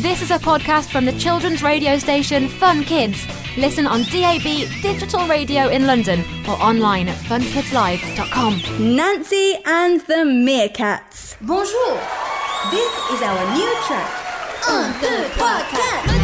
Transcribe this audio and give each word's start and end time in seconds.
This 0.00 0.22
is 0.22 0.30
a 0.30 0.38
podcast 0.38 0.92
from 0.92 1.04
the 1.06 1.12
children's 1.18 1.60
radio 1.60 1.98
station 1.98 2.48
Fun 2.48 2.84
Kids. 2.84 3.26
Listen 3.56 3.84
on 3.84 4.02
DAB 4.04 4.44
digital 4.80 5.26
radio 5.26 5.68
in 5.68 5.86
London 5.88 6.20
or 6.48 6.52
online 6.62 7.08
at 7.08 7.16
funkidslive.com. 7.16 8.94
Nancy 8.94 9.54
and 9.66 10.00
the 10.02 10.22
Meerkats. 10.24 11.36
Bonjour. 11.40 11.98
This 12.70 12.92
is 13.10 13.22
our 13.22 13.54
new 13.56 13.74
track. 13.86 14.68
Un, 14.68 14.92
deux, 15.00 15.28
trois, 15.34 15.64
quatre. 15.68 16.17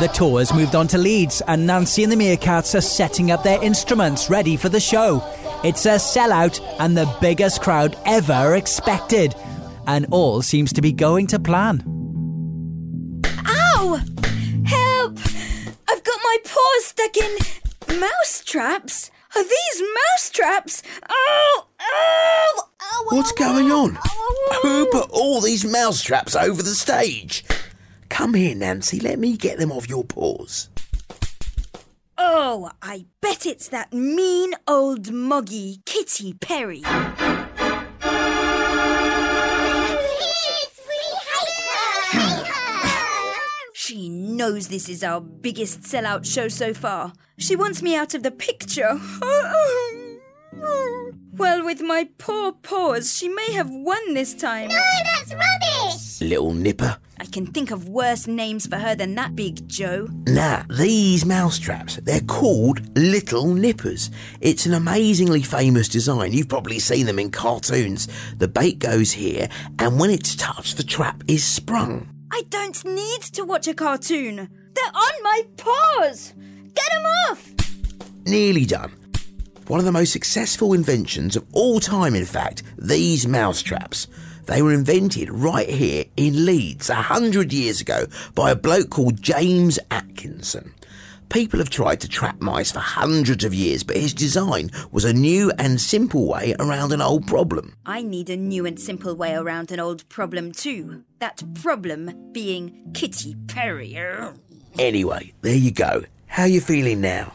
The 0.00 0.08
tour 0.08 0.38
has 0.38 0.54
moved 0.54 0.74
on 0.74 0.88
to 0.88 0.96
Leeds, 0.96 1.42
and 1.46 1.66
Nancy 1.66 2.02
and 2.02 2.10
the 2.10 2.16
Meerkats 2.16 2.74
are 2.74 2.80
setting 2.80 3.30
up 3.30 3.42
their 3.42 3.62
instruments 3.62 4.30
ready 4.30 4.56
for 4.56 4.70
the 4.70 4.80
show. 4.80 5.22
It's 5.62 5.84
a 5.84 5.96
sellout 5.96 6.58
and 6.78 6.96
the 6.96 7.14
biggest 7.20 7.60
crowd 7.60 7.98
ever 8.06 8.54
expected. 8.54 9.34
And 9.86 10.06
all 10.10 10.40
seems 10.40 10.72
to 10.72 10.80
be 10.80 10.90
going 10.90 11.26
to 11.26 11.38
plan. 11.38 11.82
Ow! 13.46 14.00
Help! 14.64 15.18
I've 15.86 16.02
got 16.02 16.20
my 16.24 16.38
paws 16.46 16.84
stuck 16.86 17.16
in 17.18 18.00
mouse 18.00 18.42
traps. 18.42 19.10
Are 19.36 19.42
these 19.42 19.82
mouse 19.82 20.30
traps? 20.30 20.82
Oh! 21.10 21.66
Oh! 21.78 22.62
oh 22.80 23.06
What's 23.10 23.32
going 23.32 23.70
on? 23.70 23.98
Who 24.62 24.86
put 24.86 25.10
all 25.10 25.42
these 25.42 25.66
mousetraps 25.66 26.34
over 26.34 26.62
the 26.62 26.70
stage? 26.70 27.44
Come 28.20 28.34
here, 28.34 28.54
Nancy. 28.54 29.00
Let 29.00 29.18
me 29.18 29.34
get 29.34 29.56
them 29.56 29.72
off 29.72 29.88
your 29.88 30.04
paws. 30.04 30.68
Oh, 32.18 32.70
I 32.82 33.06
bet 33.22 33.46
it's 33.46 33.68
that 33.68 33.94
mean 33.94 34.52
old 34.68 35.10
moggy 35.10 35.80
Kitty 35.86 36.34
Perry. 36.34 36.82
She 43.72 44.10
knows 44.10 44.68
this 44.68 44.90
is 44.90 45.02
our 45.02 45.22
biggest 45.22 45.80
sellout 45.80 46.26
show 46.26 46.48
so 46.48 46.74
far. 46.74 47.14
She 47.38 47.56
wants 47.56 47.80
me 47.82 47.96
out 47.96 48.14
of 48.14 48.22
the 48.22 48.30
picture. 48.30 49.00
well, 51.32 51.64
with 51.64 51.80
my 51.80 52.08
poor 52.18 52.52
paws, 52.52 53.16
she 53.16 53.28
may 53.28 53.52
have 53.52 53.70
won 53.70 54.12
this 54.12 54.34
time. 54.34 54.68
No, 54.68 54.78
that's 55.04 55.32
rubbish. 55.32 55.99
Little 56.20 56.52
nipper. 56.52 56.98
I 57.18 57.24
can 57.24 57.46
think 57.46 57.70
of 57.70 57.88
worse 57.88 58.26
names 58.26 58.66
for 58.66 58.76
her 58.76 58.94
than 58.94 59.14
that, 59.14 59.34
Big 59.34 59.66
Joe. 59.66 60.08
Nah, 60.26 60.64
these 60.68 61.24
mousetraps, 61.24 61.96
they're 61.96 62.20
called 62.20 62.96
Little 62.96 63.54
Nippers. 63.54 64.10
It's 64.40 64.66
an 64.66 64.74
amazingly 64.74 65.42
famous 65.42 65.88
design. 65.88 66.32
You've 66.32 66.48
probably 66.48 66.78
seen 66.78 67.06
them 67.06 67.18
in 67.18 67.30
cartoons. 67.30 68.08
The 68.36 68.48
bait 68.48 68.78
goes 68.78 69.12
here, 69.12 69.48
and 69.78 69.98
when 69.98 70.10
it's 70.10 70.34
touched, 70.36 70.76
the 70.76 70.82
trap 70.82 71.22
is 71.26 71.42
sprung. 71.42 72.08
I 72.30 72.42
don't 72.50 72.84
need 72.84 73.22
to 73.32 73.44
watch 73.44 73.66
a 73.66 73.74
cartoon. 73.74 74.36
They're 74.36 74.94
on 74.94 75.22
my 75.22 75.42
paws. 75.56 76.34
Get 76.74 76.90
them 76.92 77.04
off. 77.30 77.50
Nearly 78.26 78.66
done. 78.66 78.92
One 79.68 79.78
of 79.78 79.86
the 79.86 79.92
most 79.92 80.12
successful 80.12 80.72
inventions 80.74 81.36
of 81.36 81.46
all 81.52 81.80
time, 81.80 82.14
in 82.14 82.24
fact, 82.24 82.62
these 82.76 83.26
mousetraps. 83.26 84.06
They 84.46 84.62
were 84.62 84.72
invented 84.72 85.30
right 85.30 85.68
here 85.68 86.04
in 86.16 86.44
Leeds 86.44 86.90
a 86.90 86.94
hundred 86.94 87.52
years 87.52 87.80
ago 87.80 88.06
by 88.34 88.50
a 88.50 88.56
bloke 88.56 88.90
called 88.90 89.22
James 89.22 89.78
Atkinson. 89.90 90.74
People 91.28 91.60
have 91.60 91.70
tried 91.70 92.00
to 92.00 92.08
trap 92.08 92.40
mice 92.40 92.72
for 92.72 92.80
hundreds 92.80 93.44
of 93.44 93.54
years, 93.54 93.84
but 93.84 93.96
his 93.96 94.12
design 94.12 94.68
was 94.90 95.04
a 95.04 95.12
new 95.12 95.52
and 95.58 95.80
simple 95.80 96.26
way 96.26 96.56
around 96.58 96.90
an 96.92 97.00
old 97.00 97.24
problem. 97.28 97.76
I 97.86 98.02
need 98.02 98.28
a 98.28 98.36
new 98.36 98.66
and 98.66 98.80
simple 98.80 99.14
way 99.14 99.34
around 99.36 99.70
an 99.70 99.78
old 99.78 100.08
problem 100.08 100.50
too. 100.50 101.04
That 101.20 101.42
problem 101.62 102.32
being 102.32 102.90
Kitty 102.94 103.36
Perry. 103.46 103.96
Anyway, 104.76 105.32
there 105.42 105.54
you 105.54 105.70
go. 105.70 106.02
How 106.26 106.44
you 106.44 106.60
feeling 106.60 107.00
now? 107.00 107.32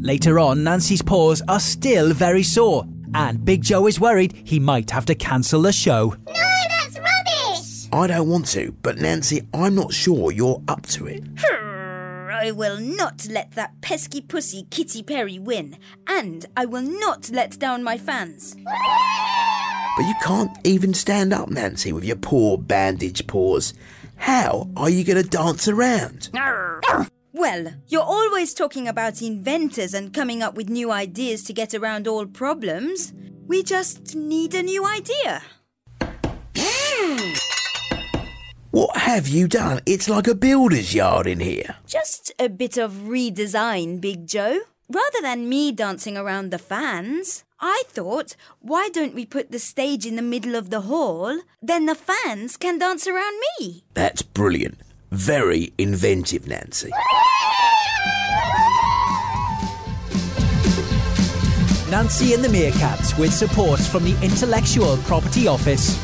Later 0.00 0.38
on, 0.38 0.64
Nancy's 0.64 1.02
paws 1.02 1.42
are 1.46 1.60
still 1.60 2.12
very 2.12 2.42
sore, 2.42 2.84
and 3.14 3.44
Big 3.44 3.62
Joe 3.62 3.86
is 3.86 4.00
worried 4.00 4.32
he 4.44 4.58
might 4.58 4.90
have 4.90 5.06
to 5.06 5.14
cancel 5.14 5.62
the 5.62 5.72
show. 5.72 6.14
No, 6.26 6.32
that's 6.34 6.98
rubbish. 6.98 7.88
I 7.92 8.06
don't 8.06 8.28
want 8.28 8.46
to, 8.48 8.72
but 8.82 8.98
Nancy, 8.98 9.42
I'm 9.52 9.74
not 9.74 9.92
sure 9.92 10.30
you're 10.32 10.62
up 10.68 10.86
to 10.88 11.06
it. 11.06 11.22
I 12.42 12.50
will 12.50 12.78
not 12.78 13.26
let 13.30 13.52
that 13.52 13.80
pesky 13.82 14.20
pussy 14.20 14.66
Kitty 14.70 15.02
Perry 15.04 15.38
win, 15.38 15.76
and 16.08 16.44
I 16.56 16.64
will 16.64 16.82
not 16.82 17.30
let 17.30 17.56
down 17.58 17.84
my 17.84 17.96
fans. 17.96 18.56
But 19.96 20.06
you 20.06 20.14
can't 20.22 20.50
even 20.64 20.92
stand 20.94 21.32
up, 21.32 21.50
Nancy, 21.50 21.92
with 21.92 22.04
your 22.04 22.16
poor 22.16 22.58
bandaged 22.58 23.28
paws. 23.28 23.74
How 24.16 24.68
are 24.76 24.90
you 24.90 25.04
going 25.04 25.22
to 25.22 25.28
dance 25.28 25.68
around? 25.68 26.30
Well, 27.42 27.74
you're 27.88 28.02
always 28.02 28.54
talking 28.54 28.86
about 28.86 29.20
inventors 29.20 29.94
and 29.94 30.14
coming 30.14 30.44
up 30.44 30.54
with 30.54 30.70
new 30.70 30.92
ideas 30.92 31.42
to 31.42 31.52
get 31.52 31.74
around 31.74 32.06
all 32.06 32.24
problems. 32.24 33.12
We 33.48 33.64
just 33.64 34.14
need 34.14 34.54
a 34.54 34.62
new 34.62 34.86
idea. 34.86 35.42
Hmm. 36.56 37.32
What 38.70 38.96
have 38.96 39.26
you 39.26 39.48
done? 39.48 39.80
It's 39.86 40.08
like 40.08 40.28
a 40.28 40.36
builder's 40.36 40.94
yard 40.94 41.26
in 41.26 41.40
here. 41.40 41.74
Just 41.84 42.32
a 42.38 42.48
bit 42.48 42.76
of 42.76 42.92
redesign, 42.92 44.00
Big 44.00 44.28
Joe. 44.28 44.60
Rather 44.88 45.20
than 45.20 45.48
me 45.48 45.72
dancing 45.72 46.16
around 46.16 46.52
the 46.52 46.60
fans, 46.60 47.42
I 47.58 47.82
thought, 47.88 48.36
why 48.60 48.88
don't 48.92 49.16
we 49.16 49.26
put 49.26 49.50
the 49.50 49.58
stage 49.58 50.06
in 50.06 50.14
the 50.14 50.22
middle 50.22 50.54
of 50.54 50.70
the 50.70 50.82
hall? 50.82 51.40
Then 51.60 51.86
the 51.86 51.96
fans 51.96 52.56
can 52.56 52.78
dance 52.78 53.08
around 53.08 53.34
me. 53.58 53.82
That's 53.94 54.22
brilliant. 54.22 54.78
Very 55.12 55.74
inventive, 55.76 56.48
Nancy. 56.48 56.90
Nancy 61.90 62.32
and 62.32 62.42
the 62.42 62.48
Meerkats 62.48 63.18
with 63.18 63.30
support 63.30 63.78
from 63.78 64.04
the 64.04 64.18
Intellectual 64.22 64.96
Property 64.96 65.46
Office. 65.46 66.00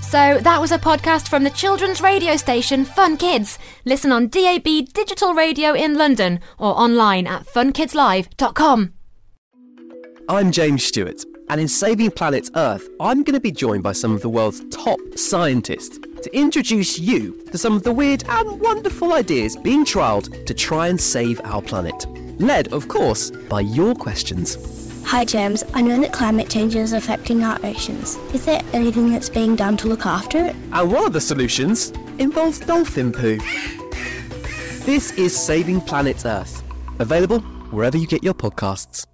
So 0.00 0.38
that 0.38 0.58
was 0.58 0.72
a 0.72 0.78
podcast 0.78 1.28
from 1.28 1.44
the 1.44 1.50
children's 1.50 2.00
radio 2.00 2.38
station 2.38 2.86
Fun 2.86 3.18
Kids. 3.18 3.58
Listen 3.84 4.10
on 4.10 4.28
DAB 4.28 4.64
digital 4.94 5.34
radio 5.34 5.74
in 5.74 5.98
London 5.98 6.40
or 6.58 6.74
online 6.80 7.26
at 7.26 7.44
funkidslive.com. 7.44 8.94
I'm 10.30 10.50
James 10.50 10.82
Stewart, 10.82 11.22
and 11.50 11.60
in 11.60 11.68
Saving 11.68 12.10
Planet 12.10 12.48
Earth, 12.56 12.88
I'm 13.00 13.22
going 13.22 13.34
to 13.34 13.40
be 13.40 13.52
joined 13.52 13.82
by 13.82 13.92
some 13.92 14.14
of 14.14 14.22
the 14.22 14.30
world's 14.30 14.64
top 14.70 14.98
scientists 15.16 15.98
to 16.22 16.36
introduce 16.36 16.98
you 16.98 17.32
to 17.50 17.58
some 17.58 17.74
of 17.74 17.82
the 17.82 17.92
weird 17.92 18.24
and 18.28 18.60
wonderful 18.60 19.12
ideas 19.12 19.56
being 19.56 19.84
trialled 19.84 20.44
to 20.46 20.54
try 20.54 20.88
and 20.88 21.00
save 21.00 21.40
our 21.44 21.62
planet. 21.62 22.06
Led, 22.40 22.72
of 22.72 22.88
course, 22.88 23.30
by 23.30 23.60
your 23.60 23.94
questions. 23.94 24.56
Hi 25.06 25.24
James, 25.24 25.64
I 25.74 25.82
know 25.82 26.00
that 26.00 26.12
climate 26.12 26.48
change 26.48 26.76
is 26.76 26.92
affecting 26.92 27.42
our 27.42 27.58
oceans. 27.64 28.16
Is 28.32 28.44
there 28.44 28.62
anything 28.72 29.10
that's 29.10 29.28
being 29.28 29.56
done 29.56 29.76
to 29.78 29.88
look 29.88 30.06
after 30.06 30.38
it? 30.38 30.54
And 30.72 30.92
one 30.92 31.04
of 31.04 31.12
the 31.12 31.20
solutions 31.20 31.92
involves 32.18 32.60
dolphin 32.60 33.10
poo. 33.10 33.38
This 34.84 35.12
is 35.12 35.36
Saving 35.36 35.80
Planet 35.80 36.24
Earth, 36.24 36.62
available 36.98 37.40
wherever 37.70 37.96
you 37.96 38.06
get 38.06 38.22
your 38.22 38.34
podcasts. 38.34 39.06